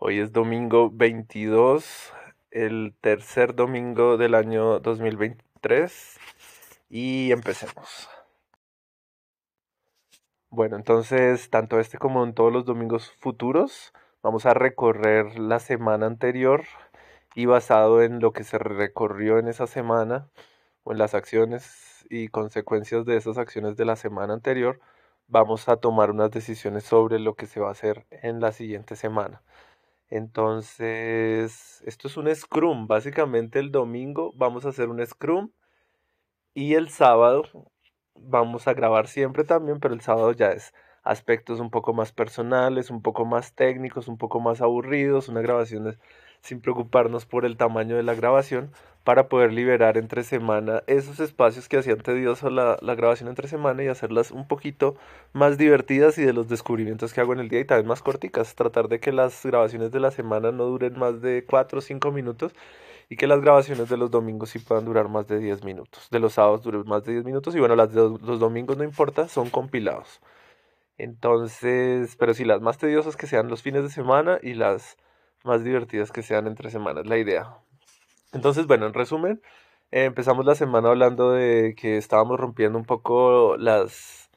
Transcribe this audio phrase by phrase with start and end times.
[0.00, 2.12] Hoy es domingo 22,
[2.52, 6.18] el tercer domingo del año 2023
[6.88, 8.08] y empecemos.
[10.50, 13.92] Bueno, entonces, tanto este como en todos los domingos futuros,
[14.22, 16.62] vamos a recorrer la semana anterior
[17.34, 20.28] y basado en lo que se recorrió en esa semana
[20.84, 24.78] o en las acciones y consecuencias de esas acciones de la semana anterior,
[25.26, 28.94] vamos a tomar unas decisiones sobre lo que se va a hacer en la siguiente
[28.94, 29.42] semana.
[30.10, 32.86] Entonces, esto es un scrum.
[32.86, 35.50] Básicamente el domingo vamos a hacer un scrum
[36.54, 37.44] y el sábado
[38.14, 42.90] vamos a grabar siempre también, pero el sábado ya es aspectos un poco más personales,
[42.90, 45.98] un poco más técnicos, un poco más aburridos, una grabación
[46.42, 48.70] sin preocuparnos por el tamaño de la grabación
[49.04, 53.82] para poder liberar entre semana esos espacios que hacían tedioso la, la grabación entre semana
[53.82, 54.96] y hacerlas un poquito
[55.32, 58.54] más divertidas y de los descubrimientos que hago en el día y también más corticas.
[58.54, 62.12] Tratar de que las grabaciones de la semana no duren más de 4 o 5
[62.12, 62.52] minutos
[63.08, 66.08] y que las grabaciones de los domingos sí puedan durar más de 10 minutos.
[66.10, 68.84] De los sábados duren más de 10 minutos y bueno, las de los domingos no
[68.84, 70.20] importa, son compilados.
[70.98, 74.96] Entonces, pero sí, las más tediosas que sean los fines de semana y las
[75.44, 77.58] más divertidas que sean entre semanas, la idea.
[78.32, 79.40] Entonces, bueno, en resumen,
[79.90, 84.30] eh, empezamos la semana hablando de que estábamos rompiendo un poco las,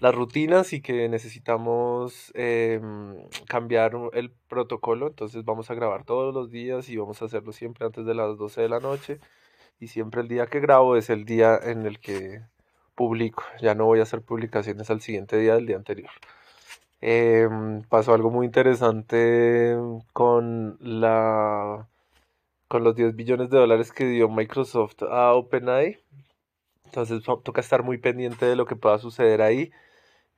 [0.00, 5.06] las rutinas y que necesitamos em, cambiar el protocolo.
[5.08, 8.36] Entonces vamos a grabar todos los días y vamos a hacerlo siempre antes de las
[8.36, 9.20] 12 de la noche.
[9.80, 12.42] Y siempre el día que grabo es el día en el que
[12.94, 13.44] publico.
[13.60, 16.10] Ya no voy a hacer publicaciones al siguiente día del día anterior.
[17.06, 19.76] Em, pasó algo muy interesante
[20.14, 21.86] con la
[22.68, 25.98] con los 10 billones de dólares que dio Microsoft a OpenAI.
[26.86, 29.72] Entonces toca estar muy pendiente de lo que pueda suceder ahí,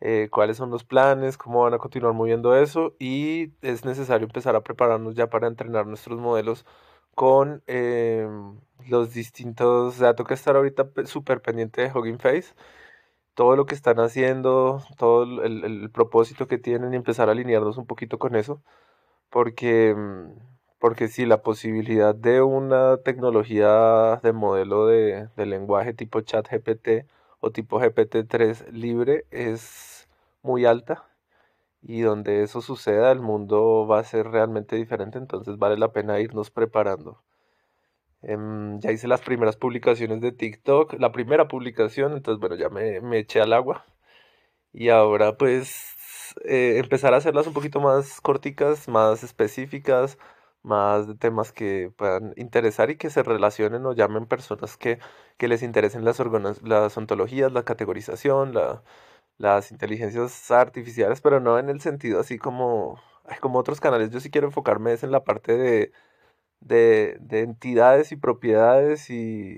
[0.01, 4.57] eh, cuáles son los planes, cómo van a continuar moviendo eso y es necesario empezar
[4.57, 6.67] a prepararnos ya para entrenar nuestros modelos
[7.15, 12.55] con em, los distintos, o sea, toca estar ahorita súper pendiente de Hugging Face,
[13.37, 17.79] todo lo que están haciendo, todo el, el, propósito que tienen y empezar a alinearnos
[17.79, 18.63] un poquito con eso,
[19.31, 20.35] porque, em,
[20.81, 27.07] porque sí, la posibilidad de una tecnología de modelo de, de lenguaje tipo chat GPT
[27.41, 30.09] o tipo GPT-3 libre es
[30.43, 31.05] muy alta
[31.83, 36.21] y donde eso suceda el mundo va a ser realmente diferente, entonces vale la pena
[36.21, 37.23] irnos preparando.
[38.23, 43.01] Em, ya hice las primeras publicaciones de TikTok, la primera publicación, entonces bueno, ya me,
[43.01, 43.85] me eché al agua.
[44.73, 45.97] Y ahora pues
[46.45, 50.19] eh, empezar a hacerlas un poquito más corticas, más específicas,
[50.63, 54.99] más de temas que puedan interesar y que se relacionen o llamen personas que,
[55.39, 56.21] que les interesen las,
[56.63, 58.83] las ontologías, la categorización, la,
[59.39, 63.01] las inteligencias artificiales, pero no en el sentido así como,
[63.41, 64.11] como otros canales.
[64.11, 65.93] Yo sí quiero enfocarme es en la parte de
[66.61, 69.57] de, de entidades y propiedades y,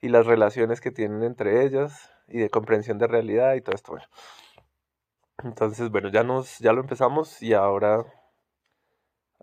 [0.00, 3.96] y, las relaciones que tienen entre ellas y de comprensión de realidad y todo esto.
[5.44, 8.04] Entonces, bueno, ya, nos, ya lo empezamos y ahora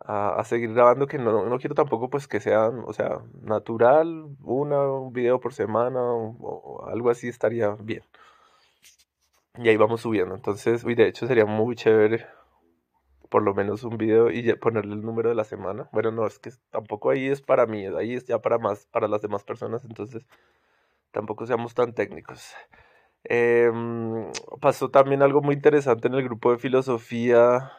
[0.06, 4.26] a, a seguir grabando que no, no, quiero tampoco pues que sean, o sea, natural,
[4.44, 8.04] una, un video por semana o, o algo así estaría bien.
[9.56, 10.36] Y ahí vamos subiendo.
[10.36, 12.26] Entonces, uy, de hecho sería muy chévere
[13.30, 15.90] por lo menos un video y ponerle el número de la semana.
[15.92, 19.08] Bueno, no, es que tampoco ahí es para mí, ahí es ya para más, para
[19.08, 20.26] las demás personas, entonces
[21.12, 22.54] tampoco seamos tan técnicos.
[23.24, 27.72] Em, pasó también algo muy interesante en el grupo de filosofía.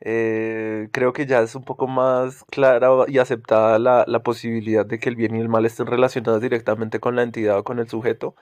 [0.00, 5.10] Eh, creo que ya es un poco más clara y aceptada la, posibilidad de que
[5.10, 8.34] el bien y el mal estén relacionados directamente con la entidad o con el sujeto.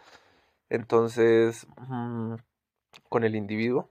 [0.70, 2.36] Entonces, mm,
[3.08, 3.90] con el individuo.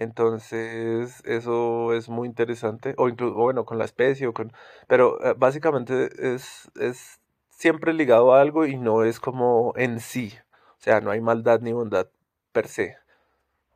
[0.00, 4.50] Entonces, eso es muy interesante, o incluso, bueno, con la especie, o con,
[4.88, 10.32] pero eh, básicamente es, es siempre ligado a algo y no es como en sí,
[10.78, 12.08] o sea, no hay maldad ni bondad
[12.52, 12.96] per se.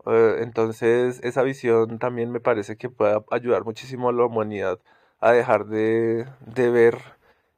[0.07, 4.81] Eh, entonces, esa visión también me parece que puede ayudar muchísimo a la humanidad
[5.21, 6.99] a dejar de, de ver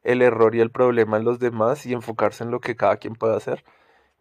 [0.02, 3.14] el error y el problema en los demás y enfocarse en lo que cada quien
[3.14, 3.64] puede hacer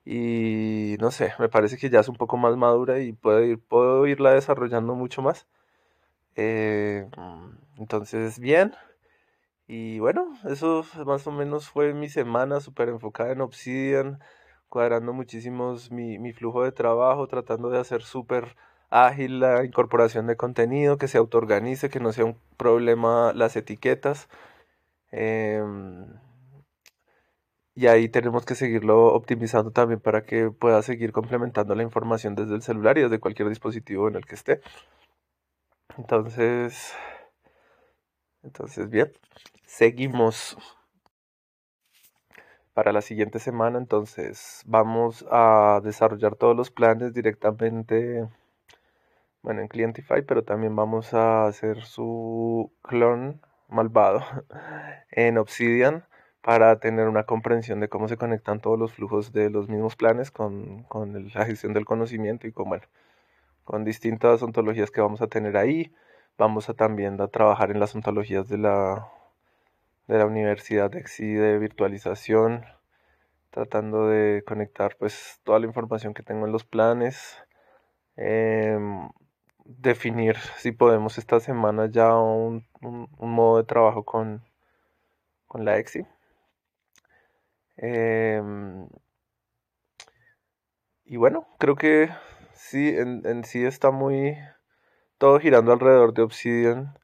[0.06, 3.60] y no sé, me parece que ya es un poco más madura y puedo, ir,
[3.60, 5.48] puedo irla desarrollando mucho más.
[6.36, 7.10] Eh,
[7.78, 8.74] entonces, bien.
[9.68, 14.20] Y bueno, eso más o menos fue mi semana súper enfocada en Obsidian,
[14.70, 18.56] cuadrando muchísimos mi, mi flujo de trabajo, tratando de hacer súper
[18.92, 24.30] ágil la incorporación de contenido, que se autoorganice, que no sea un problema las etiquetas.
[25.12, 25.64] Eh,
[27.76, 32.56] y ahí tenemos que seguirlo optimizando también para que pueda seguir complementando la información desde
[32.56, 34.62] el celular y desde cualquier dispositivo en el que esté.
[35.98, 36.94] Entonces,
[38.44, 39.12] Entonces, bien,
[39.66, 40.58] seguimos
[42.74, 43.78] para la siguiente semana.
[43.80, 48.28] Entonces, vamos a desarrollar todos los planes directamente,
[49.42, 54.22] bueno, en Clientify, pero también vamos a hacer su clon malvado
[55.12, 56.06] en Obsidian
[56.46, 60.30] para tener una comprensión de cómo se conectan todos los flujos de los mismos planes
[60.30, 62.70] con, con la gestión del conocimiento y con,
[63.64, 65.92] con distintas ontologías que vamos a tener ahí.
[66.38, 69.08] Vamos a también a trabajar en las ontologías de la,
[70.08, 72.64] de la Universidad de EXI de virtualización,
[73.50, 77.40] tratando de conectar pues toda la información que tengo en los planes.
[78.18, 79.10] Em,
[79.66, 82.68] definir si podemos esta semana ya un,
[83.20, 84.44] modo de trabajo con,
[85.48, 86.06] con la EXI.
[87.78, 88.88] Em,
[91.06, 92.10] y bueno, creo que
[92.54, 94.38] sí, en, en sí está muy
[95.18, 96.98] todo girando alrededor de Obsidian.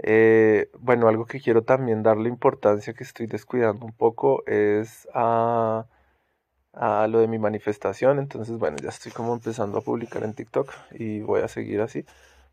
[0.00, 5.86] Eh, bueno, algo que quiero también darle importancia que estoy descuidando un poco es a,
[7.08, 8.18] lo de mi manifestación.
[8.18, 12.04] Entonces, bueno, ya estoy como empezando a publicar en TikTok y voy a seguir así.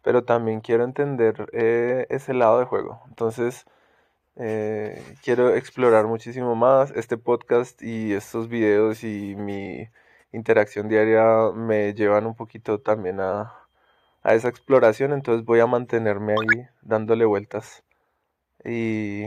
[0.04, 3.02] Pero también quiero entender eh, ese lado de juego.
[3.08, 3.66] Entonces,
[4.38, 9.90] eh, quiero explorar muchísimo más este podcast y estos videos y mi
[10.32, 13.66] interacción diaria me llevan un poquito también a
[14.26, 17.84] a esa exploración, entonces voy a mantenerme ahí dándole vueltas
[18.64, 19.26] y,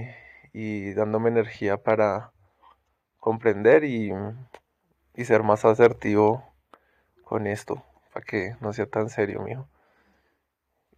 [0.53, 2.33] y dándome energía para
[3.21, 4.13] comprender y,
[5.15, 6.43] y, ser más asertivo
[7.23, 9.69] con esto, para que no sea tan serio, mijo.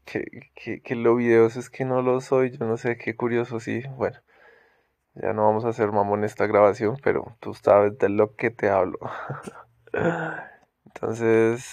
[0.04, 3.60] Que, que, que lo videos es que no lo soy, yo no sé, qué curioso,
[3.60, 4.18] sí, bueno.
[5.14, 8.70] Ya no vamos a hacer mamón esta grabación, pero tú sabes de lo que te
[8.70, 8.98] hablo.
[10.86, 11.64] Entonces,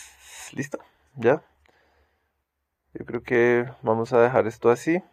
[0.53, 0.79] listo,
[1.15, 1.43] ya.
[2.93, 5.03] Yo creo que vamos a dejar esto así.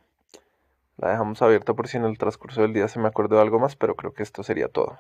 [0.97, 3.59] La dejamos abierta por si en el transcurso del día se me acuerdo de algo
[3.59, 4.99] más, pero creo que esto sería todo.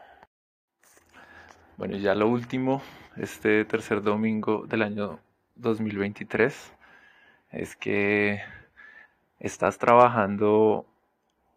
[1.76, 2.82] Bueno, ya lo último,
[3.16, 5.19] este tercer domingo del año
[5.56, 6.72] 2023,
[7.54, 8.42] es que
[9.40, 10.86] estás trabajando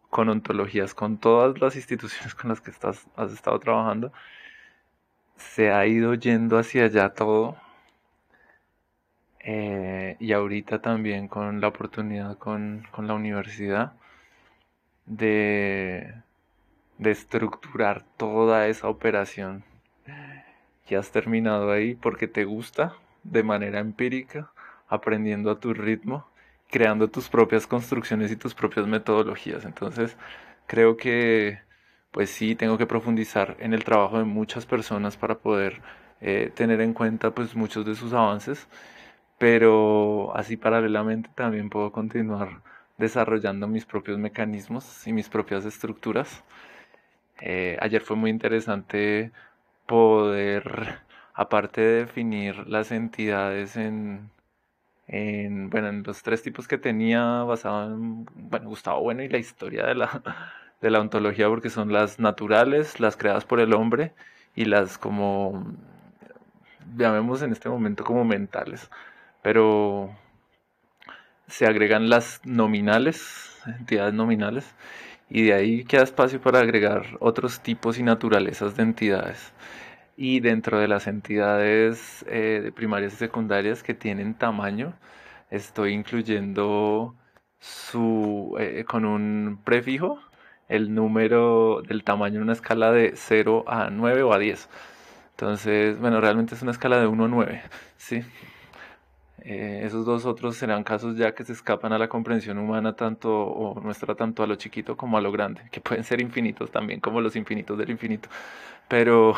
[0.09, 4.11] con ontologías, con todas las instituciones con las que estás, has estado trabajando.
[5.37, 7.57] Se ha ido yendo hacia allá todo
[9.39, 13.93] eh, y ahorita también con la oportunidad con, la universidad
[15.05, 16.13] de,
[16.97, 19.63] de estructurar toda esa operación
[20.85, 24.51] que has terminado ahí porque te gusta de manera empírica,
[24.87, 26.27] aprendiendo a tu ritmo,
[26.69, 29.65] creando tus propias construcciones y tus propias metodologías.
[29.65, 30.17] Entonces,
[30.67, 31.59] creo que
[32.11, 35.81] pues sí, tengo que profundizar en el trabajo de muchas personas para poder
[36.21, 38.67] eh, tener en cuenta pues muchos de sus avances
[39.37, 42.61] pero así paralelamente también puedo continuar
[42.97, 46.43] desarrollando mis propios mecanismos y mis propias estructuras.
[47.41, 49.31] Eh, ayer fue muy interesante
[49.85, 50.99] poder,
[51.33, 54.31] aparte de definir las entidades en,
[55.07, 59.37] en, bueno, en los tres tipos que tenía basado en bueno, Gustavo Bueno y la
[59.37, 60.21] historia de la,
[60.81, 64.13] de la ontología, porque son las naturales, las creadas por el hombre
[64.55, 65.73] y las como,
[66.95, 68.89] llamemos en este momento como mentales
[69.47, 70.13] pero
[71.47, 74.75] se agregan las nominales, entidades nominales,
[75.29, 79.53] y de ahí queda espacio para agregar otros tipos y naturalezas de entidades.
[80.17, 84.95] Y dentro de las entidades eh, de primarias y secundarias que tienen tamaño,
[85.51, 87.15] estoy incluyendo
[87.59, 90.19] su, eh, con un prefijo
[90.69, 94.69] el número del tamaño en una escala de 0 a 9 o a 10.
[95.31, 97.61] Entonces, bueno, realmente es una escala de 1 a 9,
[97.97, 98.23] ¿sí?
[99.41, 103.31] Eh, esos dos otros serán casos ya que se escapan a la comprensión humana tanto
[103.33, 106.99] o nuestra tanto a lo chiquito como a lo grande, que pueden ser infinitos también,
[106.99, 108.29] como los infinitos del infinito.
[108.87, 109.35] Pero,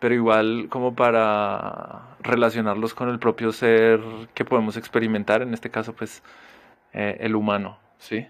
[0.00, 4.00] pero igual como para relacionarlos con el propio ser
[4.34, 6.22] que podemos experimentar, en este caso pues
[6.92, 8.26] eh, el humano, ¿sí?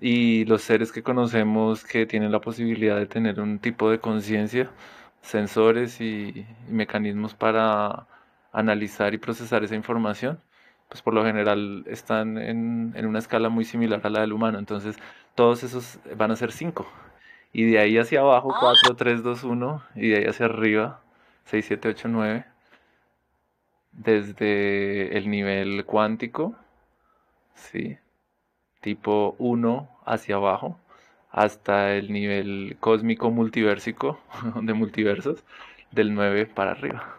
[0.00, 4.70] Y los seres que conocemos que tienen la posibilidad de tener un tipo de conciencia,
[5.22, 8.06] sensores y mecanismos para
[8.52, 10.40] analizar y procesar esa información,
[10.88, 14.58] pues por lo general están en, una escala muy similar a la del humano.
[14.58, 14.96] Entonces,
[15.34, 16.86] todos esos van a ser 5.
[17.54, 19.82] Y de ahí hacia abajo, 4, 3, 2, 1.
[19.94, 21.00] Y de ahí hacia arriba,
[21.46, 22.44] 6, 7, 8, 9.
[23.92, 26.56] Desde el nivel cuántico,
[27.54, 27.96] ¿sí?
[28.80, 30.78] tipo 1 hacia abajo,
[31.30, 34.20] hasta el nivel cósmico multiversico,
[34.60, 35.44] de multiversos,
[35.92, 37.16] del 9 para arriba.